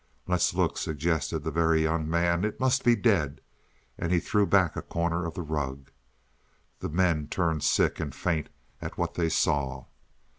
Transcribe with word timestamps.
"Let's 0.27 0.55
look," 0.55 0.79
suggested 0.79 1.43
the 1.43 1.51
Very 1.51 1.83
Young 1.83 2.09
Man. 2.09 2.43
"It 2.43 2.59
must 2.59 2.83
be 2.83 2.95
dead"; 2.95 3.39
and 3.99 4.11
he 4.11 4.19
threw 4.19 4.47
back 4.47 4.75
a 4.75 4.81
corner 4.81 5.27
of 5.27 5.35
the 5.35 5.43
rug. 5.43 5.91
The 6.79 6.89
men 6.89 7.27
turned 7.27 7.63
sick 7.63 7.99
and 7.99 8.15
faint 8.15 8.49
at 8.81 8.97
what 8.97 9.13
they 9.13 9.29
saw. 9.29 9.85